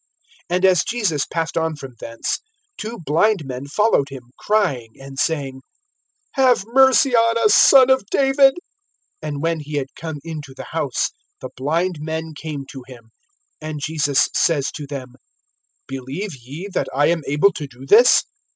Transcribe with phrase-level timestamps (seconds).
[0.51, 2.39] (27)And as Jesus passed on from thence,
[2.75, 5.61] two blind men followed him, crying, and saying:
[6.31, 8.57] Have mercy on us, Son of David.
[9.23, 13.11] (28)And when he had come into the house, the blind men came to him.
[13.61, 15.13] And Jesus says to them:
[15.87, 18.23] Believe ye that I am able to do this?